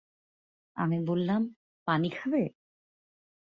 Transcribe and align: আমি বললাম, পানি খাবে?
আমি 0.77 0.97
বললাম, 1.07 1.41
পানি 1.87 2.09
খাবে? 2.09 2.43